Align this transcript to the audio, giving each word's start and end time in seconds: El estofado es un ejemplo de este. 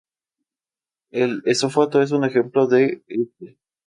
El 1.11 1.43
estofado 1.45 2.01
es 2.01 2.09
un 2.11 2.25
ejemplo 2.25 2.65
de 2.65 3.03
este. 3.07 3.59